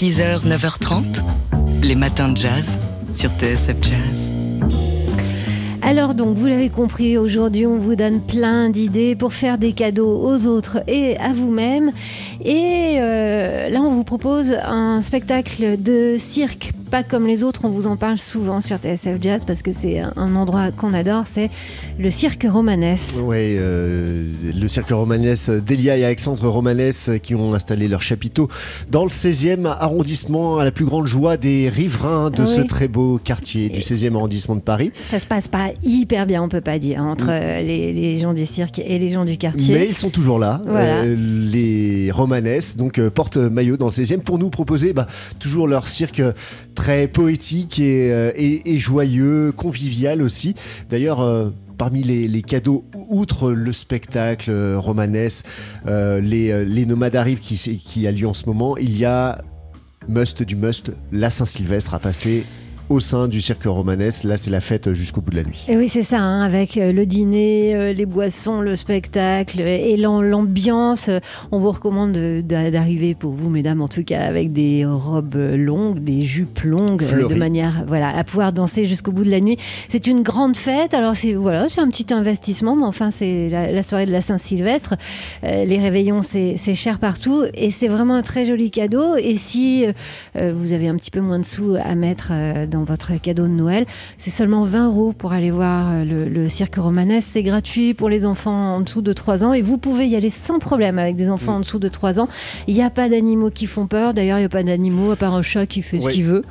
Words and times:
6h, 0.00 0.46
9h30, 0.46 1.24
les 1.82 1.96
matins 1.96 2.28
de 2.28 2.36
jazz 2.36 2.78
sur 3.10 3.30
TSF 3.30 3.74
Jazz. 3.82 4.30
Alors 5.82 6.14
donc, 6.14 6.36
vous 6.36 6.46
l'avez 6.46 6.68
compris, 6.68 7.18
aujourd'hui 7.18 7.66
on 7.66 7.78
vous 7.78 7.96
donne 7.96 8.20
plein 8.20 8.70
d'idées 8.70 9.16
pour 9.16 9.34
faire 9.34 9.58
des 9.58 9.72
cadeaux 9.72 10.20
aux 10.22 10.46
autres 10.46 10.78
et 10.86 11.16
à 11.16 11.32
vous-même. 11.32 11.90
Et 12.44 12.98
euh, 13.00 13.68
là, 13.70 13.80
on 13.80 13.90
vous 13.90 14.04
propose 14.04 14.52
un 14.62 15.02
spectacle 15.02 15.82
de 15.82 16.14
cirque 16.16 16.70
pas 16.88 17.02
comme 17.02 17.26
les 17.26 17.44
autres, 17.44 17.60
on 17.64 17.68
vous 17.68 17.86
en 17.86 17.96
parle 17.96 18.18
souvent 18.18 18.60
sur 18.60 18.78
TSF 18.78 19.20
Jazz 19.20 19.42
parce 19.46 19.62
que 19.62 19.72
c'est 19.72 20.00
un 20.00 20.36
endroit 20.36 20.70
qu'on 20.70 20.94
adore, 20.94 21.24
c'est 21.26 21.50
le 21.98 22.10
cirque 22.10 22.46
Romanès. 22.48 23.14
Oui, 23.22 23.36
euh, 23.36 24.26
le 24.42 24.68
cirque 24.68 24.90
Romanès, 24.90 25.50
Delia 25.50 25.96
et 25.96 26.04
Alexandre 26.04 26.48
Romanès 26.48 27.10
qui 27.22 27.34
ont 27.34 27.54
installé 27.54 27.88
leur 27.88 28.02
chapiteau 28.02 28.48
dans 28.90 29.04
le 29.04 29.10
16e 29.10 29.66
arrondissement, 29.66 30.58
à 30.58 30.64
la 30.64 30.70
plus 30.70 30.86
grande 30.86 31.06
joie 31.06 31.36
des 31.36 31.68
riverains 31.68 32.30
de 32.30 32.44
ce 32.46 32.60
très 32.62 32.88
beau 32.88 33.20
quartier 33.22 33.68
du 33.68 33.80
16e 33.80 34.14
arrondissement 34.14 34.56
de 34.56 34.60
Paris. 34.60 34.92
Ça 35.10 35.20
se 35.20 35.26
passe 35.26 35.48
pas 35.48 35.70
hyper 35.82 36.26
bien, 36.26 36.42
on 36.42 36.48
peut 36.48 36.60
pas 36.60 36.78
dire, 36.78 37.02
entre 37.02 37.26
mm. 37.26 37.66
les, 37.66 38.18
gens 38.18 38.32
du 38.32 38.46
cirque 38.46 38.78
et 38.78 38.98
les 38.98 39.10
gens 39.10 39.24
du 39.24 39.36
quartier. 39.36 39.74
Mais 39.74 39.86
ils 39.88 39.96
sont 39.96 40.10
toujours 40.10 40.38
là, 40.38 40.62
euh, 40.66 41.14
les 41.16 42.10
Romanès, 42.10 42.76
donc 42.76 42.98
euh, 42.98 43.10
porte 43.10 43.36
maillot 43.36 43.76
dans 43.76 43.86
le 43.86 43.92
16e 43.92 44.20
pour 44.20 44.38
nous 44.38 44.50
proposer 44.50 44.92
bah, 44.92 45.06
toujours 45.38 45.68
leur 45.68 45.86
cirque 45.86 46.22
très 46.78 47.08
poétique 47.08 47.80
euh, 47.80 48.30
et, 48.36 48.78
joyeux, 48.78 49.50
convivial 49.50 50.22
aussi. 50.22 50.54
D'ailleurs, 50.88 51.20
euh, 51.20 51.50
parmi 51.76 52.04
les, 52.04 52.42
cadeaux, 52.42 52.84
outre 53.10 53.50
le 53.50 53.72
spectacle 53.72 54.52
euh, 54.52 54.78
romanesque, 54.78 55.44
les, 55.84 56.86
nomades 56.86 57.16
arrivent 57.16 57.40
qui, 57.40 57.56
qui 57.84 58.06
a 58.06 58.12
lieu 58.12 58.28
en 58.28 58.34
ce 58.34 58.46
moment, 58.46 58.76
il 58.76 58.96
y 58.96 59.04
a 59.04 59.42
must 60.08 60.40
du 60.44 60.54
must, 60.54 60.92
la 61.10 61.30
Saint-Sylvestre 61.30 61.94
à 61.94 61.98
passer 61.98 62.44
au 62.88 63.00
sein 63.00 63.28
du 63.28 63.40
cirque 63.40 63.64
romanesque. 63.64 64.24
Là, 64.24 64.38
c'est 64.38 64.50
la 64.50 64.60
fête 64.60 64.92
jusqu'au 64.92 65.20
bout 65.20 65.30
de 65.30 65.36
la 65.36 65.44
nuit. 65.44 65.64
Et 65.68 65.76
oui, 65.76 65.88
c'est 65.88 66.02
ça, 66.02 66.20
hein, 66.20 66.40
avec 66.40 66.76
euh, 66.76 66.92
le 66.92 67.06
dîner, 67.06 67.74
euh, 67.74 67.92
les 67.92 68.06
boissons, 68.06 68.60
le 68.60 68.76
spectacle 68.76 69.60
et 69.60 69.96
l'ambiance. 69.96 71.10
On 71.52 71.58
vous 71.58 71.70
recommande 71.70 72.12
d'arriver, 72.12 73.14
pour 73.14 73.32
vous, 73.32 73.50
mesdames, 73.50 73.82
en 73.82 73.88
tout 73.88 74.04
cas, 74.04 74.20
avec 74.20 74.52
des 74.52 74.84
robes 74.86 75.36
longues, 75.54 75.98
des 75.98 76.22
jupes 76.22 76.60
longues, 76.62 77.04
euh, 77.04 77.28
de 77.28 77.34
manière 77.34 77.84
voilà, 77.86 78.16
à 78.16 78.24
pouvoir 78.24 78.52
danser 78.52 78.86
jusqu'au 78.86 79.12
bout 79.12 79.24
de 79.24 79.30
la 79.30 79.40
nuit. 79.40 79.58
C'est 79.88 80.06
une 80.06 80.22
grande 80.22 80.56
fête. 80.56 80.94
Alors, 80.94 81.14
c'est 81.14 81.34
voilà, 81.34 81.66
un 81.78 81.88
petit 81.88 82.12
investissement, 82.12 82.74
mais 82.74 82.84
enfin, 82.84 83.10
c'est 83.10 83.48
la, 83.50 83.82
soirée 83.82 84.06
de 84.06 84.12
la 84.12 84.20
Saint-Sylvestre. 84.20 84.96
les 85.42 85.78
réveillons, 85.78 86.22
c'est 86.22 86.74
cher 86.74 86.98
partout 86.98 87.44
et 87.54 87.70
c'est 87.70 87.88
vraiment 87.88 88.14
un 88.14 88.22
très 88.22 88.46
joli 88.46 88.70
cadeau. 88.70 89.16
Et 89.16 89.36
si 89.36 89.84
vous 90.34 90.72
avez 90.72 90.88
un 90.88 90.96
petit 90.96 91.10
peu 91.10 91.20
moins 91.20 91.38
de 91.38 91.44
sous 91.44 91.76
à 91.76 91.94
mettre 91.94 92.32
dans 92.66 92.77
votre 92.84 93.20
cadeau 93.20 93.44
de 93.44 93.52
Noël. 93.52 93.86
C'est 94.16 94.30
seulement 94.30 94.64
20 94.64 94.86
euros 94.86 95.12
pour 95.12 95.32
aller 95.32 95.50
voir 95.50 95.90
euh, 95.92 96.04
le, 96.04 96.48
cirque 96.48 96.76
romanesque. 96.76 97.28
C'est 97.32 97.42
gratuit 97.42 97.94
pour 97.94 98.08
les 98.08 98.24
enfants 98.24 98.76
en 98.76 98.80
dessous 98.80 99.02
de 99.02 99.12
3 99.12 99.44
ans 99.44 99.52
et 99.52 99.62
vous 99.62 99.78
pouvez 99.78 100.06
y 100.06 100.16
aller 100.16 100.30
sans 100.30 100.58
problème 100.58 100.98
avec 100.98 101.16
des 101.16 101.28
enfants 101.28 101.56
en 101.56 101.60
dessous 101.60 101.78
de 101.78 101.88
3 101.88 102.20
ans. 102.20 102.28
Il 102.66 102.74
n'y 102.74 102.82
a 102.82 102.90
pas 102.90 103.08
d'animaux 103.08 103.50
qui 103.50 103.66
font 103.66 103.86
peur. 103.86 104.14
D'ailleurs, 104.14 104.38
il 104.38 104.42
n'y 104.42 104.46
a 104.46 104.50
pas 104.50 104.62
d'animaux 104.62 105.10
à 105.10 105.16
part 105.16 105.34
un 105.34 105.42
chat 105.42 105.66
qui 105.66 105.82
fait 105.82 106.00
ce 106.00 106.08
qu'il 106.08 106.24
veut, 106.24 106.42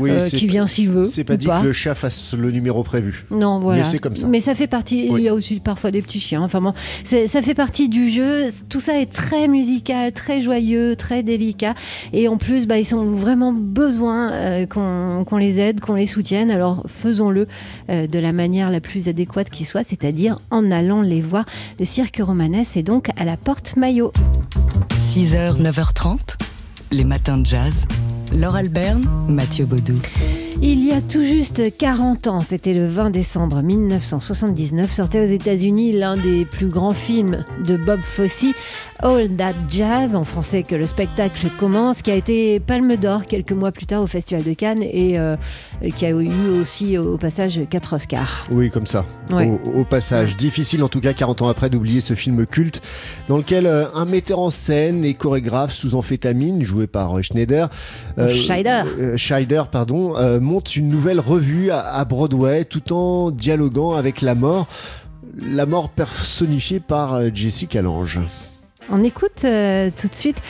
euh, 0.00 0.28
qui 0.28 0.46
vient 0.46 0.66
s'il 0.66 0.90
veut. 0.90 1.04
C'est 1.04 1.24
pas 1.24 1.36
dit 1.36 1.46
que 1.46 1.64
le 1.64 1.72
chat 1.72 1.94
fasse 1.94 2.34
le 2.34 2.50
numéro 2.50 2.82
prévu. 2.82 3.26
Non, 3.30 3.60
voilà. 3.60 3.82
Mais 3.82 3.88
c'est 3.88 3.98
comme 3.98 4.16
ça. 4.16 4.26
Mais 4.26 4.40
ça 4.40 4.54
fait 4.54 4.66
partie. 4.66 5.08
Il 5.10 5.20
y 5.20 5.28
a 5.28 5.34
aussi 5.34 5.60
parfois 5.60 5.90
des 5.90 6.02
petits 6.02 6.20
chiens. 6.20 6.42
Enfin 6.42 6.60
bon, 6.60 6.72
ça 7.04 7.42
fait 7.42 7.54
partie 7.54 7.88
du 7.88 8.10
jeu. 8.10 8.48
Tout 8.68 8.80
ça 8.80 9.00
est 9.00 9.12
très 9.12 9.48
musical, 9.48 10.12
très 10.12 10.42
joyeux, 10.42 10.96
très 10.96 11.22
délicat. 11.22 11.74
Et 12.12 12.28
en 12.28 12.36
plus, 12.36 12.66
bah, 12.66 12.78
ils 12.78 12.94
ont 12.94 13.12
vraiment 13.12 13.52
besoin 13.52 14.32
euh, 14.32 14.66
qu'on 14.66 15.36
les 15.36 15.58
aide 15.58 15.73
qu'on 15.80 15.94
les 15.94 16.06
soutienne. 16.06 16.50
Alors 16.50 16.84
faisons-le 16.86 17.46
euh, 17.90 18.06
de 18.06 18.18
la 18.18 18.32
manière 18.32 18.70
la 18.70 18.80
plus 18.80 19.08
adéquate 19.08 19.50
qui 19.50 19.64
soit, 19.64 19.84
c'est-à-dire 19.84 20.38
en 20.50 20.70
allant 20.70 21.02
les 21.02 21.20
voir. 21.20 21.44
Le 21.78 21.84
cirque 21.84 22.20
romanesque 22.22 22.76
est 22.76 22.82
donc 22.82 23.10
à 23.16 23.24
la 23.24 23.36
porte 23.36 23.76
Maillot. 23.76 24.12
6h, 24.90 25.60
9h30, 25.62 26.36
les 26.92 27.04
matins 27.04 27.38
de 27.38 27.46
jazz. 27.46 27.86
Laure 28.34 28.56
Alberne, 28.56 29.04
Mathieu 29.28 29.64
Baudou. 29.64 29.94
Il 30.62 30.84
y 30.84 30.92
a 30.92 31.00
tout 31.00 31.24
juste 31.24 31.76
40 31.76 32.26
ans, 32.28 32.40
c'était 32.40 32.74
le 32.74 32.86
20 32.86 33.10
décembre 33.10 33.62
1979, 33.62 34.90
sortait 34.90 35.22
aux 35.22 35.30
États-Unis 35.30 35.92
l'un 35.92 36.16
des 36.16 36.46
plus 36.46 36.68
grands 36.68 36.92
films 36.92 37.44
de 37.66 37.76
Bob 37.76 38.00
Fosse, 38.02 38.46
All 39.02 39.28
That 39.36 39.54
Jazz, 39.68 40.16
en 40.16 40.24
français 40.24 40.62
que 40.62 40.74
le 40.74 40.86
spectacle 40.86 41.48
commence, 41.58 42.02
qui 42.02 42.10
a 42.10 42.14
été 42.14 42.60
Palme 42.60 42.96
d'Or 42.96 43.26
quelques 43.26 43.52
mois 43.52 43.72
plus 43.72 43.86
tard 43.86 44.02
au 44.02 44.06
Festival 44.06 44.42
de 44.42 44.54
Cannes 44.54 44.82
et 44.82 45.18
euh, 45.18 45.36
qui 45.96 46.06
a 46.06 46.10
eu 46.10 46.30
aussi 46.60 46.96
au 46.96 47.18
passage 47.18 47.60
4 47.68 47.96
Oscars. 47.96 48.44
Oui, 48.50 48.70
comme 48.70 48.86
ça. 48.86 49.04
Au, 49.32 49.84
passage. 49.84 50.36
Difficile 50.36 50.82
en 50.82 50.88
tout 50.88 51.00
cas 51.00 51.12
40 51.12 51.42
ans 51.42 51.48
après 51.48 51.68
d'oublier 51.68 52.00
ce 52.00 52.14
film 52.14 52.46
culte 52.46 52.80
dans 53.28 53.36
lequel 53.36 53.66
euh, 53.66 53.86
un 53.94 54.04
metteur 54.04 54.38
en 54.38 54.50
scène 54.50 55.04
et 55.04 55.14
chorégraphe 55.14 55.72
sous 55.72 55.94
amphétamine, 55.94 56.62
joué 56.62 56.86
par 56.86 57.18
euh, 57.18 57.22
Schneider, 57.22 57.68
Scheider, 58.16 58.82
Scheider 59.16 59.64
pardon, 59.70 60.14
monte 60.44 60.76
une 60.76 60.88
nouvelle 60.88 61.20
revue 61.20 61.70
à 61.72 62.04
Broadway 62.04 62.64
tout 62.64 62.92
en 62.92 63.30
dialoguant 63.30 63.94
avec 63.94 64.20
la 64.20 64.34
mort. 64.34 64.68
La 65.40 65.66
mort 65.66 65.88
personnifiée 65.88 66.78
par 66.78 67.34
Jessica 67.34 67.82
Lange. 67.82 68.20
On 68.90 69.02
écoute 69.02 69.44
euh, 69.44 69.90
tout 69.98 70.08
de 70.08 70.14
suite 70.14 70.42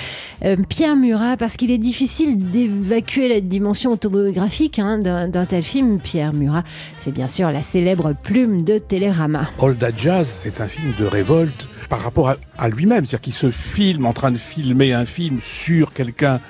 euh, 0.44 0.56
Pierre 0.68 0.96
Murat 0.96 1.36
parce 1.36 1.56
qu'il 1.56 1.70
est 1.70 1.78
difficile 1.78 2.50
d'évacuer 2.50 3.28
la 3.28 3.40
dimension 3.40 3.92
autobiographique 3.92 4.78
hein, 4.78 4.98
d'un 4.98 5.46
tel 5.46 5.62
film. 5.62 6.00
Pierre 6.00 6.32
Murat, 6.32 6.64
c'est 6.98 7.12
bien 7.12 7.28
sûr 7.28 7.50
la 7.52 7.62
célèbre 7.62 8.12
plume 8.12 8.64
de 8.64 8.78
Télérama. 8.78 9.48
All 9.62 9.76
That 9.76 9.92
Jazz, 9.96 10.28
c'est 10.28 10.60
un 10.60 10.66
film 10.66 10.94
de 10.98 11.04
révolte 11.04 11.68
par 11.88 12.00
rapport 12.00 12.34
à, 12.58 12.68
lui-même. 12.68 13.06
C'est-à-dire 13.06 13.20
qu'il 13.20 13.34
se 13.34 13.50
filme 13.50 14.04
en 14.04 14.12
train 14.12 14.32
de 14.32 14.38
filmer 14.38 14.92
un 14.92 15.06
film 15.06 15.38
sur 15.40 15.92
quelqu'un 15.92 16.40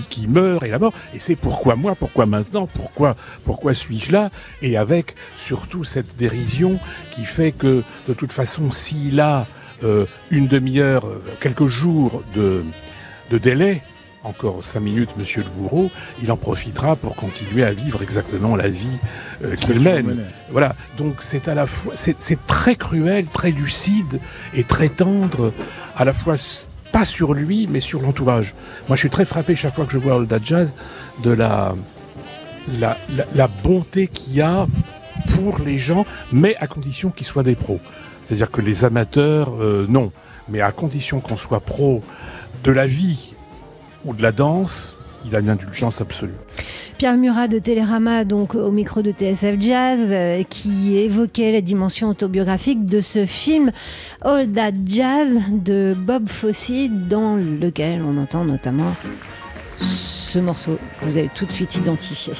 qui, 0.00 0.26
meurt 0.26 0.64
et 0.64 0.68
la 0.68 0.78
mort. 0.78 0.92
Et 1.14 1.18
c'est 1.18 1.36
pourquoi 1.36 1.76
moi, 1.76 1.94
pourquoi 1.94 2.26
maintenant, 2.26 2.66
pourquoi, 2.66 3.16
pourquoi 3.44 3.74
suis-je 3.74 4.12
là? 4.12 4.30
Et 4.62 4.76
avec 4.76 5.14
surtout 5.36 5.84
cette 5.84 6.16
dérision 6.16 6.78
qui 7.10 7.24
fait 7.24 7.52
que 7.52 7.82
de 8.08 8.14
toute 8.14 8.32
façon, 8.32 8.72
s'il 8.72 9.20
a 9.20 9.46
euh, 9.84 10.06
une 10.30 10.46
demi-heure, 10.46 11.06
euh, 11.06 11.22
quelques 11.40 11.66
jours 11.66 12.22
de, 12.34 12.62
délai, 13.38 13.82
encore 14.24 14.64
cinq 14.64 14.80
minutes, 14.80 15.10
monsieur 15.16 15.42
le 15.42 15.48
bourreau, 15.48 15.90
il 16.22 16.30
en 16.30 16.36
profitera 16.36 16.94
pour 16.96 17.16
continuer 17.16 17.64
à 17.64 17.72
vivre 17.72 18.02
exactement 18.02 18.54
la 18.54 18.68
vie 18.68 18.98
euh, 19.42 19.56
qu'il 19.56 19.80
mène. 19.80 20.26
Voilà. 20.50 20.76
Donc 20.98 21.16
c'est 21.20 21.48
à 21.48 21.54
la 21.54 21.66
fois, 21.66 21.94
c'est 21.96 22.46
très 22.46 22.76
cruel, 22.76 23.26
très 23.26 23.50
lucide 23.50 24.20
et 24.54 24.64
très 24.64 24.88
tendre, 24.88 25.52
à 25.96 26.04
la 26.04 26.12
fois 26.12 26.36
pas 26.92 27.04
sur 27.04 27.34
lui, 27.34 27.66
mais 27.68 27.80
sur 27.80 28.00
l'entourage. 28.02 28.54
Moi, 28.88 28.96
je 28.96 29.00
suis 29.00 29.10
très 29.10 29.24
frappé 29.24 29.54
chaque 29.54 29.74
fois 29.74 29.86
que 29.86 29.92
je 29.92 29.98
vois 29.98 30.16
Old 30.16 30.40
Jazz 30.44 30.74
de 31.22 31.30
la, 31.30 31.74
la, 32.78 32.96
la 33.34 33.48
bonté 33.48 34.06
qu'il 34.06 34.34
y 34.34 34.40
a 34.42 34.66
pour 35.34 35.58
les 35.60 35.78
gens, 35.78 36.04
mais 36.30 36.54
à 36.56 36.66
condition 36.66 37.10
qu'ils 37.10 37.26
soient 37.26 37.42
des 37.42 37.54
pros. 37.54 37.80
C'est-à-dire 38.22 38.50
que 38.50 38.60
les 38.60 38.84
amateurs, 38.84 39.54
euh, 39.60 39.86
non. 39.88 40.12
Mais 40.48 40.60
à 40.60 40.72
condition 40.72 41.20
qu'on 41.20 41.36
soit 41.36 41.60
pro 41.60 42.02
de 42.64 42.72
la 42.72 42.86
vie 42.86 43.34
ou 44.04 44.14
de 44.14 44.22
la 44.22 44.32
danse, 44.32 44.96
il 45.26 45.36
a 45.36 45.40
une 45.40 45.50
indulgence 45.50 46.00
absolue. 46.00 46.32
Pierre 46.98 47.16
Murat 47.16 47.48
de 47.48 47.58
Télérama, 47.58 48.24
donc 48.24 48.54
au 48.54 48.70
micro 48.70 49.02
de 49.02 49.10
TSF 49.10 49.60
Jazz, 49.60 49.98
euh, 50.00 50.42
qui 50.48 50.96
évoquait 50.96 51.52
la 51.52 51.60
dimension 51.60 52.08
autobiographique 52.08 52.86
de 52.86 53.00
ce 53.00 53.26
film 53.26 53.72
All 54.20 54.48
That 54.50 54.72
Jazz 54.86 55.38
de 55.50 55.94
Bob 55.96 56.28
Fosse, 56.28 56.70
dans 56.90 57.36
lequel 57.36 58.02
on 58.02 58.20
entend 58.20 58.44
notamment 58.44 58.94
ce 59.80 60.38
morceau 60.38 60.78
que 61.00 61.06
vous 61.06 61.18
allez 61.18 61.30
tout 61.34 61.46
de 61.46 61.52
suite 61.52 61.76
identifier. 61.76 62.34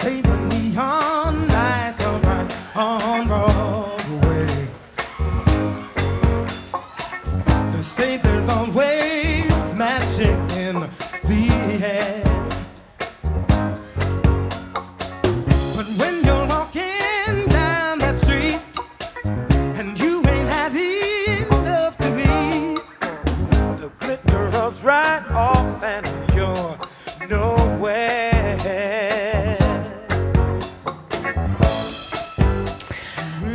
Say 0.00 0.20
the 0.20 0.36
neon 0.36 1.48
lights 1.48 2.06
are 2.06 2.20
on 2.76 3.26
Broadway. 3.26 4.46
They 7.72 7.82
say 7.82 8.16
there's 8.16 8.48
always 8.48 9.50
magic 9.76 10.38
in 10.56 10.76
the 11.30 11.44
air. 11.82 12.22
But 15.74 15.88
when 15.98 16.24
you're 16.24 16.46
walking 16.46 17.48
down 17.48 17.98
that 17.98 18.18
street 18.18 18.60
and 19.78 19.98
you 19.98 20.18
ain't 20.18 20.48
had 20.48 20.76
enough 20.76 21.98
to 21.98 22.08
eat, 22.20 22.78
the 23.80 23.90
glitter 23.98 24.46
of 24.58 24.84
right 24.84 25.28
off 25.32 25.82
and 25.82 26.07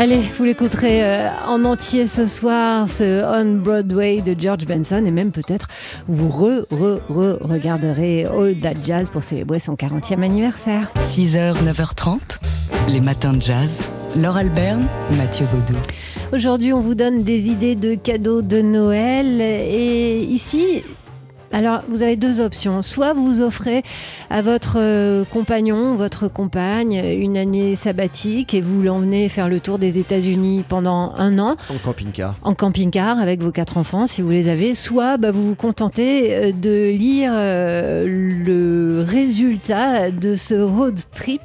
Allez, 0.03 0.19
vous 0.37 0.43
l'écouterez 0.43 1.01
euh, 1.01 1.29
en 1.47 1.63
entier 1.63 2.07
ce 2.07 2.25
soir, 2.25 2.89
ce 2.89 3.23
On 3.23 3.59
Broadway 3.59 4.19
de 4.19 4.35
George 4.37 4.65
Benson, 4.65 5.01
et 5.05 5.11
même 5.11 5.31
peut-être 5.31 5.69
vous 6.09 6.27
re, 6.27 6.65
re, 6.71 6.99
re 7.07 7.37
regarderez 7.39 8.25
All 8.25 8.53
That 8.61 8.83
Jazz 8.83 9.07
pour 9.09 9.23
célébrer 9.23 9.59
son 9.59 9.75
40e 9.75 10.21
anniversaire. 10.21 10.91
6h, 10.99 11.53
9h30, 11.63 12.19
les 12.89 12.99
matins 12.99 13.31
de 13.31 13.41
jazz. 13.41 13.81
Laure 14.17 14.35
Alberne, 14.35 14.85
Mathieu 15.11 15.45
Baudou. 15.45 15.79
Aujourd'hui, 16.33 16.73
on 16.73 16.81
vous 16.81 16.95
donne 16.95 17.23
des 17.23 17.47
idées 17.47 17.75
de 17.75 17.95
cadeaux 17.95 18.41
de 18.41 18.61
Noël, 18.61 19.39
et 19.39 20.19
ici, 20.19 20.83
alors, 21.53 21.83
vous 21.87 22.01
avez 22.01 22.15
deux 22.15 22.41
options. 22.41 22.81
Soit 22.81 23.13
vous 23.13 23.39
offrez 23.39 23.83
à 24.31 24.41
votre 24.41 24.77
euh, 24.79 25.23
compagnon, 25.23 25.93
votre 25.93 26.27
compagne, 26.27 26.95
une 26.95 27.37
année 27.37 27.75
sabbatique 27.75 28.55
et 28.55 28.61
vous 28.61 28.81
l'emmenez 28.81 29.29
faire 29.29 29.47
le 29.47 29.59
tour 29.59 29.77
des 29.77 29.99
États-Unis 29.99 30.63
pendant 30.67 31.13
un 31.15 31.37
an. 31.37 31.55
En 31.69 31.77
camping-car. 31.77 32.35
En 32.41 32.55
camping-car 32.55 33.19
avec 33.19 33.39
vos 33.39 33.51
quatre 33.51 33.77
enfants, 33.77 34.07
si 34.07 34.23
vous 34.23 34.31
les 34.31 34.49
avez. 34.49 34.73
Soit 34.73 35.17
bah, 35.17 35.29
vous 35.29 35.49
vous 35.49 35.55
contentez 35.55 36.33
euh, 36.33 36.51
de 36.51 36.89
lire 36.89 37.31
euh, 37.35 38.07
le 38.07 39.05
résultat 39.07 40.09
de 40.09 40.35
ce 40.35 40.55
road 40.55 40.99
trip 41.11 41.41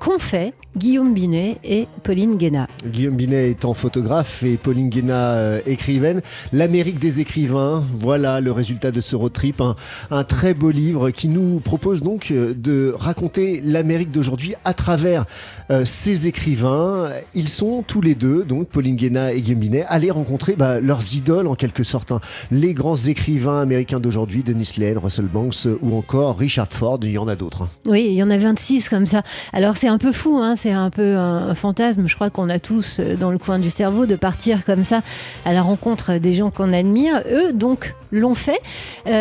qu'ont 0.00 0.18
fait 0.18 0.52
Guillaume 0.76 1.14
Binet 1.14 1.58
et 1.62 1.86
Pauline 2.02 2.36
Guéna. 2.36 2.66
Guillaume 2.84 3.14
Binet 3.14 3.50
étant 3.50 3.72
photographe 3.72 4.42
et 4.42 4.56
Pauline 4.56 4.88
Guéna 4.88 5.58
écrivaine. 5.66 6.22
L'Amérique 6.52 6.98
des 6.98 7.20
écrivains, 7.20 7.84
voilà 8.00 8.40
le 8.40 8.50
résultat 8.52 8.90
de 8.90 9.00
ce 9.00 9.14
road 9.14 9.27
trip, 9.28 9.62
un, 10.10 10.24
très 10.24 10.54
beau 10.54 10.70
livre 10.70 11.10
qui 11.10 11.28
nous 11.28 11.60
propose 11.60 12.02
donc 12.02 12.30
euh, 12.30 12.54
de 12.54 12.94
raconter 12.98 13.60
l'Amérique 13.64 14.10
d'aujourd'hui 14.10 14.54
à 14.64 14.74
travers 14.74 15.26
euh, 15.70 15.84
ces 15.84 16.26
écrivains. 16.26 17.10
Ils 17.34 17.48
sont 17.48 17.82
tous 17.86 18.00
les 18.00 18.14
deux, 18.14 18.44
donc 18.44 18.68
Pauline 18.68 18.96
et 19.32 19.40
Guillaume 19.40 19.84
allés 19.88 20.10
rencontrer 20.10 20.54
bah, 20.56 20.80
leurs 20.80 21.14
idoles 21.14 21.46
en 21.46 21.54
quelque 21.54 21.82
sorte, 21.82 22.12
hein. 22.12 22.20
les 22.50 22.74
grands 22.74 22.96
écrivains 22.96 23.60
américains 23.60 24.00
d'aujourd'hui, 24.00 24.42
Denis 24.42 24.72
Lane, 24.78 24.98
Russell 24.98 25.26
Banks 25.26 25.68
ou 25.82 25.96
encore 25.96 26.38
Richard 26.38 26.68
Ford, 26.72 26.98
il 27.02 27.10
y 27.10 27.18
en 27.18 27.28
a 27.28 27.36
d'autres. 27.36 27.62
Hein. 27.62 27.68
Oui, 27.86 28.06
il 28.08 28.14
y 28.14 28.22
en 28.22 28.30
a 28.30 28.38
26 28.38 28.88
comme 28.88 29.06
ça. 29.06 29.22
Alors 29.52 29.76
c'est 29.76 29.88
un 29.88 29.98
peu 29.98 30.12
fou, 30.12 30.38
hein, 30.42 30.54
c'est 30.56 30.72
un 30.72 30.90
peu 30.90 31.16
un, 31.16 31.54
fantasme, 31.54 32.06
je 32.06 32.14
crois 32.14 32.30
qu'on 32.30 32.48
a 32.48 32.58
tous 32.58 33.00
euh, 33.00 33.16
dans 33.16 33.30
le 33.30 33.38
coin 33.38 33.58
du 33.58 33.70
cerveau 33.70 34.06
de 34.06 34.16
partir 34.16 34.64
comme 34.64 34.84
ça 34.84 35.02
à 35.44 35.52
la 35.52 35.62
rencontre 35.62 36.18
des 36.18 36.34
gens 36.34 36.50
qu'on 36.50 36.72
admire. 36.72 37.22
Eux, 37.30 37.52
donc, 37.52 37.94
l'ont 38.12 38.34
fait. 38.34 38.60
Euh, 39.06 39.17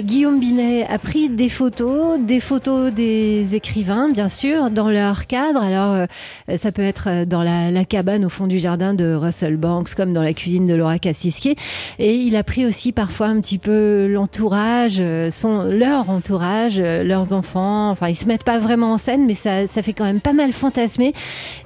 Guillaume 0.00 0.40
Binet 0.40 0.86
a 0.88 0.98
pris 0.98 1.28
des 1.28 1.48
photos, 1.48 2.18
des 2.20 2.40
photos 2.40 2.92
des 2.92 3.54
écrivains, 3.54 4.10
bien 4.10 4.28
sûr, 4.28 4.70
dans 4.70 4.90
leur 4.90 5.26
cadre. 5.26 5.60
Alors, 5.60 5.92
euh, 5.94 6.56
ça 6.56 6.72
peut 6.72 6.82
être 6.82 7.24
dans 7.24 7.42
la, 7.42 7.84
cabane 7.84 8.24
au 8.24 8.28
fond 8.28 8.46
du 8.46 8.58
jardin 8.58 8.94
de 8.94 9.14
Russell 9.14 9.56
Banks, 9.56 9.94
comme 9.94 10.12
dans 10.12 10.22
la 10.22 10.32
cuisine 10.32 10.66
de 10.66 10.74
Laura 10.74 10.98
Cassiskier. 10.98 11.56
Et 11.98 12.16
il 12.16 12.36
a 12.36 12.42
pris 12.42 12.66
aussi 12.66 12.92
parfois 12.92 13.28
un 13.28 13.40
petit 13.40 13.58
peu 13.58 14.06
l'entourage, 14.08 15.02
son, 15.30 15.62
leur 15.64 16.10
entourage, 16.10 16.80
leurs 16.80 17.32
enfants. 17.32 17.90
Enfin, 17.90 18.08
ils 18.08 18.16
se 18.16 18.26
mettent 18.26 18.44
pas 18.44 18.58
vraiment 18.58 18.92
en 18.92 18.98
scène, 18.98 19.26
mais 19.26 19.34
ça, 19.34 19.66
ça 19.66 19.82
fait 19.82 19.92
quand 19.92 20.04
même 20.04 20.20
pas 20.20 20.32
mal 20.32 20.52
fantasmer. 20.52 21.12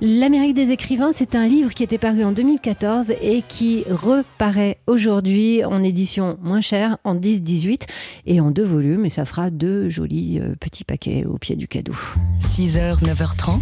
L'Amérique 0.00 0.54
des 0.54 0.70
écrivains, 0.70 1.12
c'est 1.14 1.34
un 1.34 1.46
livre 1.46 1.72
qui 1.74 1.82
était 1.82 1.98
paru 1.98 2.24
en 2.24 2.32
2014 2.32 3.12
et 3.22 3.42
qui 3.48 3.84
reparaît 3.90 4.78
aujourd'hui 4.86 5.64
en 5.64 5.82
édition 5.82 6.36
moins 6.42 6.60
cher 6.60 6.98
en 7.04 7.14
10-18 7.14 7.69
et 8.26 8.40
en 8.40 8.50
deux 8.50 8.64
volumes 8.64 9.06
et 9.06 9.10
ça 9.10 9.24
fera 9.24 9.50
deux 9.50 9.88
jolis 9.88 10.40
euh, 10.40 10.54
petits 10.58 10.84
paquets 10.84 11.24
au 11.24 11.38
pied 11.38 11.56
du 11.56 11.68
cadeau. 11.68 11.94
6h, 12.40 13.02
9h30, 13.02 13.60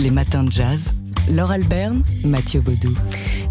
les 0.00 0.10
matins 0.10 0.44
de 0.44 0.52
jazz. 0.52 0.94
Laure 1.28 1.52
Alberne, 1.52 2.02
Mathieu 2.24 2.60
Baudou. 2.60 2.94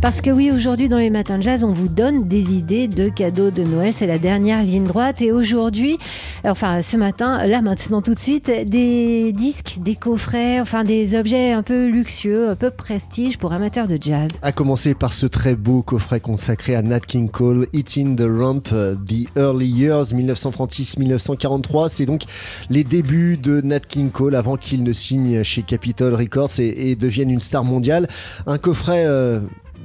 Parce 0.01 0.19
que 0.19 0.31
oui, 0.31 0.51
aujourd'hui 0.51 0.89
dans 0.89 0.97
les 0.97 1.12
matins 1.12 1.38
de 1.38 1.44
jazz, 1.44 1.63
on 1.63 1.73
vous 1.73 1.88
donne 1.88 2.27
des 2.27 2.41
idées 2.41 2.88
de 2.88 3.07
cadeaux 3.07 3.51
de 3.51 3.63
Noël. 3.63 3.94
C'est 3.94 4.07
la 4.07 4.18
dernière 4.18 4.63
ligne 4.63 4.83
droite. 4.83 5.21
Et 5.21 5.31
aujourd'hui, 5.31 6.00
enfin 6.44 6.81
ce 6.81 6.97
matin, 6.97 7.45
là 7.45 7.62
maintenant 7.62 8.01
tout 8.01 8.15
de 8.15 8.19
suite, 8.19 8.51
des 8.65 9.31
disques, 9.31 9.77
des 9.79 9.95
coffrets, 9.95 10.59
enfin 10.59 10.83
des 10.83 11.15
objets 11.15 11.51
un 11.51 11.62
peu 11.62 11.88
luxueux, 11.88 12.50
un 12.50 12.56
peu 12.56 12.71
prestige 12.71 13.38
pour 13.38 13.53
amateurs 13.53 13.88
de 13.88 13.97
jazz. 14.01 14.29
À 14.41 14.51
commencer 14.51 14.95
par 14.95 15.13
ce 15.13 15.27
très 15.27 15.56
beau 15.56 15.83
coffret 15.83 16.19
consacré 16.19 16.75
à 16.75 16.81
Nat 16.81 17.01
King 17.01 17.29
Cole, 17.29 17.67
Eating 17.71 18.15
the 18.15 18.27
Rump, 18.27 18.69
The 18.69 19.38
Early 19.38 19.67
Years 19.67 20.13
1936-1943. 20.13 21.89
C'est 21.89 22.06
donc 22.07 22.24
les 22.69 22.83
débuts 22.83 23.38
de 23.38 23.62
Nat 23.62 23.81
King 23.81 24.09
Cole 24.09 24.35
avant 24.35 24.57
qu'il 24.57 24.83
ne 24.83 24.94
signe 24.94 25.44
chez 25.44 25.62
Capitol 25.62 26.15
Records 26.15 26.59
et, 26.59 26.91
et 26.91 26.95
devienne 26.95 27.29
une 27.29 27.39
star 27.39 27.61
mondiale. 27.63 28.08
Un 28.48 28.58
coffret 28.58 29.06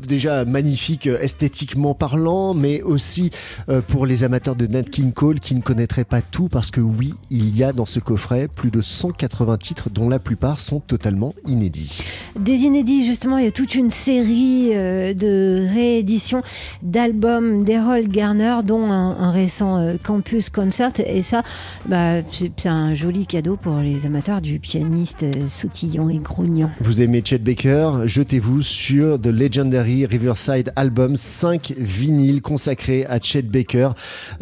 déjà 0.07 0.45
magnifique 0.45 1.07
euh, 1.07 1.19
esthétiquement 1.21 1.95
parlant, 1.95 2.55
mais 2.55 2.83
aussi 2.83 3.31
euh, 3.69 3.81
pour 3.87 4.07
les 4.07 4.25
amateurs 4.25 4.57
de 4.57 4.67
Nat 4.67 4.85
King 4.85 5.13
Cole 5.13 5.41
qui 5.41 5.55
ne 5.55 5.61
connaîtraient 5.61 6.05
pas 6.05 6.23
tout, 6.23 6.49
parce 6.49 6.71
que 6.71 6.81
oui, 6.81 7.15
il 7.31 7.57
y 7.57 7.63
a 7.63 7.73
dans 7.73 7.87
ce 7.87 8.01
coffret 8.01 8.49
plus 8.49 8.71
de 8.71 8.81
180 8.81 9.59
titres 9.59 9.91
dont 9.91 10.09
la 10.09 10.19
plupart 10.19 10.61
sont 10.61 10.81
totalement 10.81 11.35
inédits. 11.47 12.03
Des 12.39 12.63
inédits, 12.63 13.05
justement, 13.07 13.39
il 13.39 13.45
y 13.45 13.49
a 13.49 13.53
toute 13.53 13.75
une 13.75 13.91
série 13.91 14.71
euh, 14.73 15.15
de 15.15 15.67
rééditions 15.73 16.43
d'albums 16.83 17.65
d'Errol 17.65 18.09
Garner, 18.09 18.57
dont 18.65 18.91
un, 18.91 19.31
récent 19.31 19.97
Campus 20.03 20.51
Concert, 20.51 20.93
et 21.05 21.23
ça, 21.23 21.43
bah, 21.87 22.23
c'est 22.31 22.67
un 22.67 22.95
joli 22.95 23.27
cadeau 23.27 23.57
pour 23.57 23.77
les 23.79 24.07
amateurs 24.07 24.41
du 24.41 24.59
pianiste 24.59 25.25
sautillant 25.49 26.09
et 26.09 26.19
grognant. 26.19 26.71
Vous 26.81 27.03
aimez 27.03 27.23
Chet 27.25 27.39
Baker? 27.39 28.03
Jetez-vous 28.07 28.63
sur 28.63 29.21
The 29.21 29.27
Legendary 29.27 29.96
Riverside 30.05 30.73
Album, 30.77 31.17
5 31.17 31.75
vinyles 31.79 32.43
consacrés 32.43 33.07
à 33.07 33.21
Chet 33.21 33.43
Baker. 33.43 33.91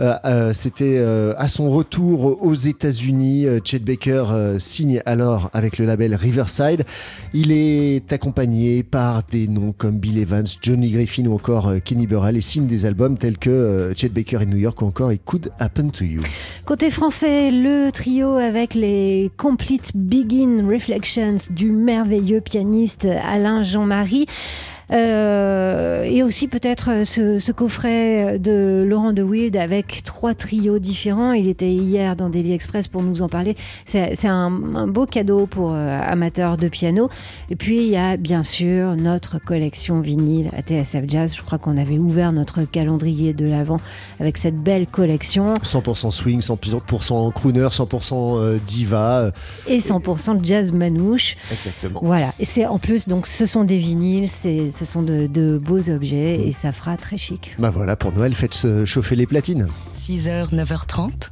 Euh, 0.01 0.15
euh, 0.25 0.53
c'était 0.55 0.97
euh, 0.97 1.35
à 1.37 1.49
son 1.49 1.71
retour 1.71 2.43
aux 2.43 2.55
États-Unis. 2.55 3.47
Chet 3.65 3.79
Baker 3.79 4.57
signe 4.59 5.03
alors 5.07 5.51
avec 5.53 5.79
le 5.79 5.87
label 5.87 6.15
Riverside. 6.15 6.85
Il 7.33 7.53
est 7.53 8.13
accompagné 8.13 8.83
par 8.83 9.23
des 9.31 9.47
noms 9.47 9.73
comme 9.73 9.99
Bill 9.99 10.19
Evans, 10.19 10.47
Johnny 10.63 10.91
Griffin 10.91 11.27
ou 11.27 11.35
encore 11.35 11.73
Kenny 11.85 12.07
Burrell 12.07 12.37
et 12.37 12.41
signe 12.41 12.67
des 12.67 12.87
albums 12.87 13.19
tels 13.19 13.39
que 13.39 13.93
Chet 13.95 14.09
Baker 14.09 14.39
in 14.39 14.47
New 14.47 14.57
York 14.57 14.81
ou 14.83 14.87
encore 14.87 15.13
It 15.13 15.23
Could 15.25 15.53
Happen 15.59 15.91
to 15.91 16.05
You. 16.05 16.21
Côté 16.65 16.91
français, 16.91 17.51
le 17.51 17.91
trio 17.93 18.37
avec 18.37 18.75
les 18.75 19.31
Complete 19.37 19.93
Begin 19.95 20.67
Reflections 20.67 21.37
du 21.51 21.71
merveilleux 21.71 22.41
pianiste 22.41 23.07
Alain 23.07 23.63
Jean-Marie. 23.63 24.27
Euh, 24.93 26.03
et 26.05 26.23
aussi 26.23 26.49
peut-être 26.49 26.91
euh, 26.91 27.05
ce, 27.05 27.53
coffret 27.53 28.39
de 28.39 28.85
Laurent 28.87 29.13
de 29.13 29.23
Wild 29.23 29.57
avec 29.57 30.03
trois 30.05 30.35
trios 30.35 30.79
différents. 30.79 31.33
Il 31.33 31.49
était 31.49 31.71
hier 31.71 32.17
dans 32.17 32.29
Daily 32.29 32.53
Express 32.53 32.89
pour 32.89 33.03
nous 33.03 33.23
en 33.23 33.29
parler. 33.29 33.57
C'est 33.87 34.27
un, 34.27 34.51
beau 34.51 35.07
cadeau 35.07 35.47
pour 35.47 35.73
euh, 35.73 35.99
amateurs 36.01 36.57
de 36.57 36.69
piano. 36.69 37.09
Et 37.51 37.57
puis 37.57 37.79
il 37.85 37.91
y 37.91 37.97
a 37.97 38.17
bien 38.17 38.43
sûr 38.43 38.97
notre 38.97 39.39
collection 39.39 40.01
vinyle 40.01 40.51
à 40.57 40.63
TSF 40.63 41.05
Jazz. 41.09 41.35
Je 41.37 41.43
crois 41.43 41.59
qu'on 41.59 41.77
avait 41.77 41.99
ouvert 41.99 42.33
notre 42.33 42.65
calendrier 42.65 43.33
de 43.33 43.47
l'avant 43.47 43.81
avec 44.21 44.37
cette 44.37 44.59
belle 44.59 44.87
collection. 44.87 45.55
100% 45.55 46.11
swing, 46.11 46.41
100% 46.41 47.33
crooner, 47.33 47.69
100% 47.71 48.59
diva. 48.61 49.31
Et 49.67 49.79
100% 49.79 50.45
jazz 50.45 50.73
manouche. 50.73 51.37
Exactement. 51.51 52.01
Voilà. 52.03 52.33
Et 52.39 52.45
c'est 52.45 52.67
en 52.67 52.79
plus, 52.79 53.09
donc 53.09 53.27
ce 53.27 53.47
sont 53.47 53.65
des 53.65 53.79
vinyles, 53.79 54.29
c'est 54.29 54.71
ce 54.75 54.85
sont 54.85 55.03
de, 55.03 55.59
beaux 55.59 55.89
objets 55.89 56.47
et 56.47 56.53
ça 56.53 56.73
fera 56.73 56.97
très 56.97 57.17
chic. 57.17 57.55
Bah 57.59 57.71
voilà, 57.71 57.97
pour 57.97 58.13
Noël, 58.13 58.35
faites 58.35 58.85
chauffer 58.85 59.17
les 59.17 59.27
platines. 59.27 59.69
6h, 59.95 60.55
9h30, 60.55 61.31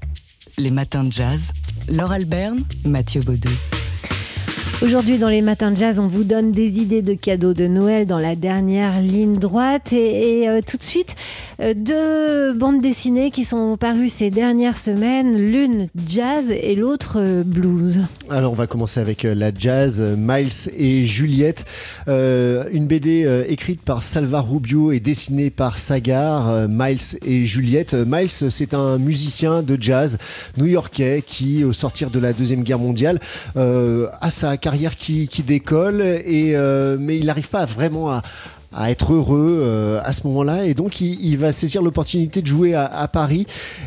les 0.59 0.71
matins 0.71 1.05
de 1.05 1.13
jazz. 1.13 1.53
Laure 1.89 2.13
Alberne, 2.13 2.63
Mathieu 2.85 3.21
Baudou. 3.21 3.51
Aujourd'hui, 4.83 5.19
dans 5.19 5.29
les 5.29 5.43
matins 5.43 5.71
de 5.71 5.77
jazz, 5.77 6.01
on 6.01 6.09
vous 6.09 6.25
donne 6.25 6.51
des 6.51 6.81
idées 6.81 7.03
de 7.03 7.15
cadeaux 7.15 7.55
de 7.55 7.69
Noël 7.69 8.05
dans 8.05 8.19
la 8.19 8.35
dernière 8.35 9.01
ligne 9.01 9.35
droite. 9.35 9.93
Et, 9.93 10.49
euh, 10.49 10.61
tout 10.61 10.77
de 10.77 10.83
suite, 10.83 11.15
euh, 11.15 11.52
deux 11.75 12.53
bandes 12.55 12.81
dessinées 12.81 13.31
qui 13.31 13.45
sont 13.45 13.77
parues 13.77 14.09
ces 14.09 14.31
dernières 14.31 14.79
semaines, 14.79 15.37
l'une 15.37 15.89
jazz 16.07 16.45
et 16.51 16.75
l'autre 16.75 17.19
euh, 17.19 17.43
blues. 17.45 18.01
Alors, 18.31 18.53
on 18.53 18.55
va 18.55 18.67
commencer 18.67 19.01
avec 19.01 19.23
la 19.25 19.53
jazz, 19.55 20.03
Miles 20.17 20.71
et 20.77 21.07
Juliette. 21.07 21.65
une 22.07 22.87
BD 22.87 23.45
écrite 23.49 23.83
par 23.83 24.03
Salva 24.03 24.41
Rubio 24.41 24.93
et 24.93 25.01
dessinée 25.01 25.51
par 25.51 25.79
Sagar, 25.79 26.69
Miles 26.69 27.19
et 27.25 27.45
Juliette. 27.45 27.95
Miles, 27.95 28.31
c'est 28.31 28.75
un 28.75 28.99
musicien 28.99 29.63
de 29.63 29.77
jazz 29.81 30.19
new-yorkais 30.57 31.23
qui, 31.27 31.65
au 31.65 31.73
sortir 31.73 32.11
de 32.11 32.19
la 32.19 32.33
Deuxième 32.33 32.63
Guerre 32.63 32.79
mondiale, 32.79 33.21
a 33.57 34.31
sa 34.31 34.57
carrière 34.57 34.97
qui, 34.97 35.29
décolle, 35.43 36.01
et, 36.01 36.53
euh, 36.55 36.97
mais 36.99 37.19
il 37.19 37.27
n'arrive 37.27 37.49
pas 37.49 37.65
vraiment 37.65 38.11
à, 38.11 38.23
à 38.73 38.91
être 38.91 39.13
heureux 39.13 39.61
euh, 39.63 40.01
à 40.05 40.13
ce 40.13 40.27
moment-là. 40.27 40.65
Et 40.65 40.75
donc, 40.75 41.01
il, 41.01 41.37
va 41.37 41.53
saisir 41.53 41.83
l'opportunité 41.83 42.43
de 42.43 42.47
jouer 42.47 42.75
à, 42.75 43.09
Paris 43.09 43.47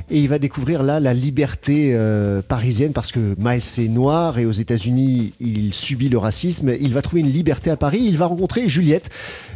et 0.10 0.20
il 0.20 0.28
va 0.28 0.40
découvrir 0.40 0.84
là 0.84 1.00
la 1.00 1.14
liberté 1.14 1.92
euh, 1.94 2.42
parisienne 2.42 2.92
parce 2.92 3.12
que 3.12 3.36
Miles 3.38 3.62
est 3.78 3.90
noir 3.90 4.40
et 4.40 4.46
aux 4.46 4.52
États-Unis, 4.52 5.34
il 5.40 5.74
subit 5.74 6.10
le 6.10 6.18
racisme. 6.18 6.76
Il 6.80 6.94
va 6.94 7.02
trouver 7.02 7.22
une 7.22 7.32
liberté 7.32 7.70
à 7.70 7.78
Paris. 7.78 8.02
Il 8.04 8.18
va 8.18 8.26
rencontrer 8.26 8.68
Juliette, 8.70 9.10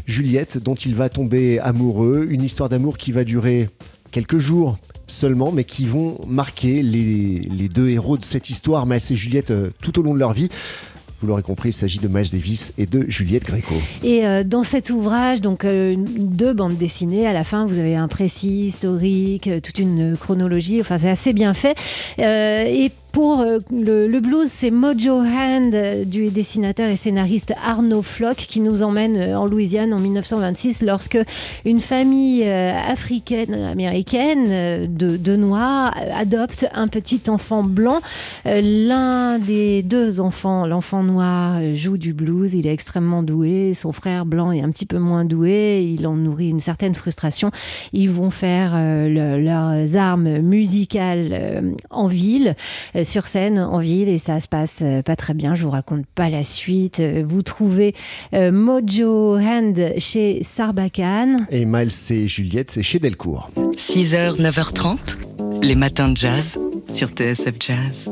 Juliette 0.05 0.57
dont 0.57 0.75
il 0.75 0.95
va 0.95 1.09
tomber 1.09 1.59
amoureux. 1.59 2.27
Une 2.29 2.43
histoire 2.43 2.69
d'amour 2.69 2.97
qui 2.97 3.11
va 3.11 3.23
durer 3.23 3.69
quelques 4.11 4.37
jours 4.37 4.77
seulement, 5.11 5.51
mais 5.51 5.63
qui 5.63 5.85
vont 5.85 6.19
marquer 6.27 6.81
les, 6.81 7.69
deux 7.69 7.89
héros 7.89 8.17
de 8.17 8.23
cette 8.23 8.49
histoire, 8.49 8.85
Miles 8.85 9.01
et 9.09 9.15
Juliette, 9.15 9.51
euh, 9.51 9.69
tout 9.81 9.99
au 9.99 10.03
long 10.03 10.13
de 10.13 10.19
leur 10.19 10.33
vie. 10.33 10.49
Vous 11.21 11.27
l'aurez 11.27 11.41
compris, 11.41 11.69
il 11.69 11.73
s'agit 11.73 11.99
de 11.99 12.07
Miles 12.07 12.29
Davis 12.29 12.73
et 12.77 12.85
de 12.85 13.05
Juliette 13.09 13.43
Gréco. 13.43 13.75
Et 14.03 14.25
euh, 14.25 14.43
dans 14.43 14.63
cet 14.63 14.89
ouvrage, 14.89 15.41
donc 15.41 15.65
euh, 15.65 15.95
deux 15.97 16.53
bandes 16.53 16.77
dessinées, 16.77 17.27
à 17.27 17.33
la 17.33 17.43
fin 17.43 17.65
vous 17.65 17.77
avez 17.77 17.95
un 17.95 18.07
précis 18.07 18.67
historique, 18.67 19.49
toute 19.61 19.79
une 19.79 20.15
chronologie, 20.17 20.79
enfin 20.79 20.97
c'est 20.97 21.09
assez 21.09 21.33
bien 21.33 21.53
fait. 21.53 21.75
et 22.17 22.91
pour 23.11 23.39
euh, 23.39 23.59
le, 23.71 24.19
blues, 24.19 24.49
c'est 24.49 24.71
Mojo 24.71 25.21
Hand 25.21 25.73
euh, 25.73 26.05
du 26.05 26.29
dessinateur 26.29 26.89
et 26.89 26.97
scénariste 26.97 27.53
Arnaud 27.63 28.01
Flock 28.01 28.37
qui 28.37 28.59
nous 28.59 28.83
emmène 28.83 29.17
euh, 29.17 29.39
en 29.39 29.45
Louisiane 29.45 29.93
en 29.93 29.99
1926 29.99 30.83
lorsque 30.83 31.17
une 31.65 31.81
famille 31.81 32.47
africaine 32.47 33.53
américaine 33.53 34.87
de, 34.87 35.35
Noirs 35.35 35.93
adopte 36.13 36.67
un 36.73 36.87
petit 36.87 37.21
enfant 37.27 37.63
blanc. 37.63 38.01
L'un 38.45 39.39
des 39.39 39.83
deux 39.83 40.19
enfants, 40.19 40.65
l'enfant 40.65 41.03
noir, 41.03 41.59
joue 41.75 41.97
du 41.97 42.13
blues. 42.13 42.53
Il 42.53 42.67
est 42.67 42.73
extrêmement 42.73 43.23
doué. 43.23 43.73
Son 43.73 43.91
frère 43.91 44.25
blanc 44.25 44.51
est 44.51 44.61
un 44.61 44.69
petit 44.69 44.85
peu 44.85 44.97
moins 44.97 45.25
doué. 45.25 45.95
Il 45.97 46.07
en 46.07 46.15
nourrit 46.15 46.49
une 46.49 46.59
certaine 46.59 46.95
frustration. 46.95 47.51
Ils 47.93 48.09
vont 48.09 48.31
faire 48.31 48.71
leurs 49.07 49.95
armes 49.95 50.39
musicales 50.39 51.75
en 51.89 52.07
ville 52.07 52.55
sur 53.03 53.27
scène 53.27 53.59
en 53.59 53.79
ville 53.79 54.09
et 54.09 54.19
ça 54.19 54.39
se 54.39 54.47
passe 54.47 54.79
euh, 54.81 55.01
pas 55.01 55.15
très 55.15 55.33
bien. 55.33 55.55
Je 55.55 55.63
vous 55.63 55.69
raconte 55.69 56.05
pas 56.07 56.29
la 56.29 56.43
suite. 56.43 56.99
Euh, 56.99 57.23
vous 57.27 57.41
trouvez 57.41 57.93
Mojo 58.33 59.37
Hand 59.37 59.93
chez 59.97 60.43
Sarbacane. 60.43 61.47
Et 61.49 61.65
Miles 61.65 61.89
et 62.11 62.27
Juliette, 62.27 62.71
c'est 62.71 62.83
chez 62.83 62.99
Delcourt. 62.99 63.49
6h, 63.75 64.39
9h30, 64.39 65.17
les 65.61 65.75
matins 65.75 66.09
de 66.09 66.17
jazz 66.17 66.59
sur 66.87 67.09
TSF 67.09 67.55
Jazz. 67.59 68.09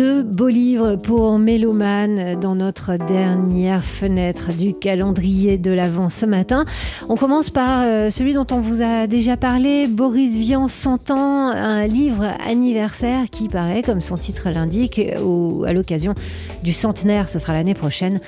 Deux 0.00 0.22
beaux 0.22 0.48
livres 0.48 0.96
pour 0.96 1.38
Méloman 1.38 2.40
dans 2.40 2.54
notre 2.54 2.96
dernière 2.96 3.84
fenêtre 3.84 4.50
du 4.56 4.72
calendrier 4.72 5.58
de 5.58 5.70
l'Avent 5.70 6.08
ce 6.08 6.24
matin. 6.24 6.64
On 7.10 7.16
commence 7.16 7.50
par 7.50 7.82
euh, 7.84 8.08
celui 8.08 8.32
dont 8.32 8.46
on 8.50 8.60
vous 8.62 8.80
a 8.80 9.06
déjà 9.06 9.36
parlé, 9.36 9.86
Boris 9.86 10.38
Vian 10.38 10.68
100 10.68 11.10
ans, 11.10 11.50
un 11.50 11.86
livre 11.86 12.24
anniversaire 12.46 13.28
qui 13.30 13.48
paraît, 13.48 13.82
comme 13.82 14.00
son 14.00 14.16
titre 14.16 14.48
l'indique, 14.48 14.98
à 14.98 15.72
l'occasion 15.74 16.14
du 16.62 16.72
centenaire, 16.72 17.28
ce 17.28 17.38
sera 17.38 17.52
l'année 17.52 17.74
prochaine, 17.74 18.20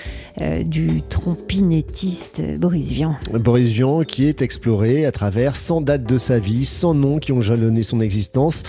euh, 0.43 0.65
du 0.65 1.01
trompinettiste 1.09 2.43
Boris 2.59 2.93
Vian. 2.93 3.15
Boris 3.33 3.71
Vian 3.71 4.03
qui 4.03 4.27
est 4.27 4.43
exploré 4.43 5.07
à 5.07 5.13
travers 5.13 5.57
100 5.57 5.81
dates 5.81 6.05
de 6.05 6.19
sa 6.19 6.39
vie, 6.39 6.67
100 6.67 6.95
noms 6.95 7.19
qui 7.19 7.33
ont 7.33 7.41
jalonné 7.41 7.83
son 7.83 8.03
existence, 8.03 8.63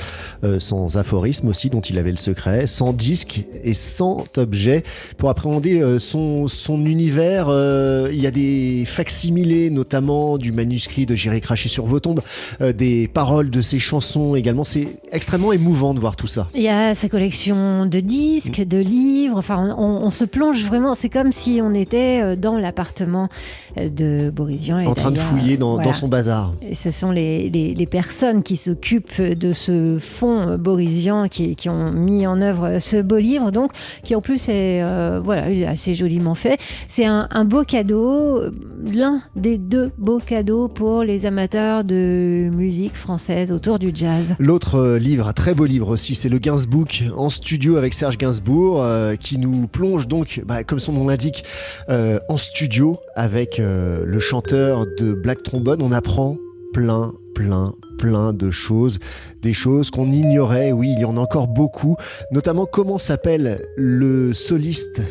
euh, 0.45 0.61
sans 0.61 0.95
aphorisme 0.95 1.49
aussi 1.49 1.69
dont 1.69 1.81
il 1.81 1.97
avait 1.97 2.11
le 2.11 2.17
secret, 2.17 2.65
100 2.65 2.92
disques 2.93 3.43
et 3.63 3.73
100 3.73 4.37
objets. 4.37 4.83
Pour 5.17 5.29
appréhender 5.29 5.81
euh, 5.81 5.99
son, 5.99 6.47
son 6.47 6.85
univers, 6.85 7.47
euh, 7.49 8.09
il 8.11 8.21
y 8.21 8.27
a 8.27 8.31
des 8.31 8.83
facsimilés, 8.85 9.69
notamment 9.69 10.37
du 10.37 10.51
manuscrit 10.51 11.05
de 11.05 11.15
J'irai 11.15 11.41
cracher 11.41 11.69
sur 11.69 11.85
vos 11.85 11.99
tombes, 11.99 12.21
euh, 12.61 12.73
des 12.73 13.07
paroles 13.07 13.49
de 13.49 13.61
ses 13.61 13.79
chansons 13.79 14.35
également. 14.35 14.63
C'est 14.63 14.85
extrêmement 15.11 15.53
émouvant 15.53 15.93
de 15.93 15.99
voir 15.99 16.15
tout 16.15 16.27
ça. 16.27 16.47
Il 16.55 16.61
y 16.61 16.69
a 16.69 16.95
sa 16.95 17.09
collection 17.09 17.85
de 17.85 17.99
disques, 17.99 18.61
de 18.65 18.77
livres. 18.77 19.37
Enfin, 19.37 19.75
on, 19.77 20.09
se 20.09 20.25
plonge 20.25 20.63
vraiment. 20.63 20.95
C'est 20.95 21.09
comme 21.09 21.31
si 21.31 21.59
on 21.63 21.73
était 21.73 22.35
dans 22.35 22.57
l'appartement 22.57 23.29
de 23.77 24.29
Boris 24.29 24.63
Vian. 24.63 24.85
En 24.85 24.95
train 24.95 25.11
de 25.11 25.19
fouiller 25.19 25.57
dans, 25.57 25.77
dans, 25.77 25.93
son 25.93 26.07
bazar. 26.07 26.53
Et 26.61 26.75
ce 26.75 26.91
sont 26.91 27.11
les, 27.11 27.49
les, 27.49 27.73
les 27.73 27.85
personnes 27.85 28.43
qui 28.43 28.57
s'occupent 28.57 29.21
de 29.21 29.53
ce 29.53 29.97
fonds 29.99 30.57
Boris 30.57 30.91
Vian 30.91 31.27
qui, 31.27 31.55
qui 31.55 31.69
ont 31.69 31.91
mis 31.91 32.27
en 32.27 32.41
œuvre 32.41 32.72
ce 32.79 33.01
beau 33.01 33.17
livre, 33.17 33.51
donc, 33.51 33.71
qui 34.03 34.15
en 34.15 34.21
plus 34.21 34.49
est 34.49 34.81
euh, 34.83 35.19
voilà, 35.23 35.45
assez 35.69 35.93
joliment 35.93 36.35
fait. 36.35 36.59
C'est 36.87 37.05
un, 37.05 37.45
beau 37.45 37.63
cadeau, 37.63 38.41
l'un 38.85 39.21
des 39.35 39.57
deux 39.57 39.91
beaux 39.97 40.19
cadeaux 40.19 40.67
pour 40.67 41.03
les 41.03 41.25
amateurs 41.25 41.83
de 41.83 42.49
musique 42.53 42.93
française 42.93 43.51
autour 43.51 43.79
du 43.79 43.91
jazz. 43.93 44.35
L'autre 44.39 44.75
euh, 44.75 44.99
livre, 44.99 45.27
un 45.27 45.33
très 45.33 45.53
beau 45.53 45.65
livre 45.65 45.89
aussi, 45.89 46.15
c'est 46.15 46.29
le 46.29 46.37
Gainsbook 46.37 47.03
en 47.15 47.29
studio 47.29 47.77
avec 47.77 47.93
Serge 47.93 48.17
Gainsbourg, 48.17 48.83
qui 49.19 49.37
nous 49.37 49.67
plonge 49.67 50.07
donc, 50.07 50.41
bah, 50.45 50.63
comme 50.63 50.79
son 50.79 50.93
nom 50.93 51.07
l'indique, 51.07 51.43
en 51.89 52.37
studio 52.37 52.97
avec 53.15 53.59
le 53.59 54.19
chanteur 54.19 54.85
de 54.97 55.13
Black 55.13 55.43
Trombone. 55.43 55.81
On 55.81 55.91
apprend 55.91 56.37
plein, 56.73 57.13
plein, 57.35 57.73
plein 58.03 58.33
de 58.33 58.51
choses, 58.51 58.99
des 59.41 59.53
choses 59.53 59.89
qu'on 59.89 60.11
ignorait, 60.11 60.73
oui, 60.73 60.91
il 60.93 60.99
y 60.99 61.05
en 61.05 61.15
a 61.15 61.21
encore 61.21 61.47
beaucoup, 61.47 61.95
notamment 62.31 62.65
comment 62.65 62.99
s'appelle 62.99 63.61
le 63.77 64.33
soliste 64.33 65.01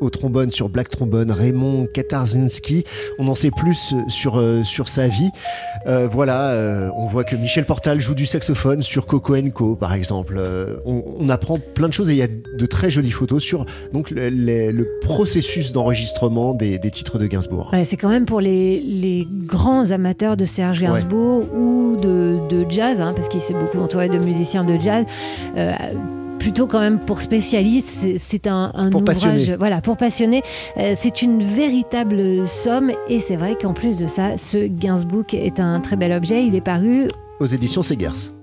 au 0.00 0.10
trombone 0.10 0.52
sur 0.52 0.68
Black 0.68 0.90
Trombone, 0.90 1.30
Raymond 1.30 1.86
Katarzinski. 1.92 2.84
On 3.18 3.28
en 3.28 3.34
sait 3.34 3.50
plus 3.50 3.94
sur, 4.08 4.38
euh, 4.38 4.62
sur 4.64 4.88
sa 4.88 5.08
vie. 5.08 5.30
Euh, 5.86 6.08
voilà, 6.10 6.50
euh, 6.50 6.90
on 6.96 7.06
voit 7.06 7.24
que 7.24 7.36
Michel 7.36 7.64
Portal 7.64 8.00
joue 8.00 8.14
du 8.14 8.26
saxophone 8.26 8.82
sur 8.82 9.06
Coco 9.06 9.36
Co, 9.54 9.76
par 9.76 9.92
exemple. 9.92 10.40
On, 10.84 11.28
apprend 11.28 11.58
plein 11.58 11.88
de 11.88 11.92
choses 11.92 12.08
et 12.08 12.14
il 12.14 12.16
y 12.16 12.22
a 12.22 12.26
de 12.26 12.66
très 12.66 12.90
jolies 12.90 13.10
photos 13.10 13.42
sur 13.42 13.66
donc, 13.92 14.10
le, 14.10 14.84
processus 15.02 15.72
d'enregistrement 15.72 16.54
des, 16.54 16.78
titres 16.90 17.18
de 17.18 17.26
Gainsbourg. 17.26 17.70
c'est 17.84 17.96
quand 17.96 18.08
même 18.08 18.24
pour 18.24 18.40
les, 18.40 18.80
les, 18.80 19.26
grands 19.30 19.90
amateurs 19.90 20.36
de 20.36 20.46
Serge 20.46 20.80
Gainsbourg 20.80 21.52
ou 21.54 21.96
de, 21.96 22.40
de 22.48 22.64
jazz, 22.70 23.00
hein, 23.00 23.12
parce 23.14 23.28
qu'il 23.28 23.42
s'est 23.42 23.54
beaucoup 23.54 23.78
entouré 23.78 24.08
de 24.08 24.18
musiciens 24.18 24.64
de 24.64 24.78
jazz 24.78 25.04
plutôt 26.38 26.66
quand 26.66 26.80
même 26.80 26.98
pour 27.00 27.20
spécialistes. 27.20 28.06
C'est 28.18 28.46
un, 28.46 28.72
ouvrage, 28.92 29.50
voilà, 29.58 29.80
pour 29.80 29.96
passionnés. 29.96 30.42
Euh, 30.76 30.94
c'est 30.96 31.22
une 31.22 31.42
véritable 31.42 32.46
somme 32.46 32.90
et 33.08 33.20
c'est 33.20 33.36
vrai 33.36 33.56
qu'en 33.60 33.72
plus 33.72 33.96
de 33.98 34.06
ça, 34.06 34.36
ce 34.36 34.66
Gainsbook 34.66 35.34
est 35.34 35.60
un 35.60 35.80
très 35.80 35.96
bel 35.96 36.12
objet. 36.12 36.44
Il 36.44 36.54
est 36.54 36.60
paru 36.60 37.08
aux 37.40 37.46
éditions 37.46 37.82
Segers. 37.82 38.37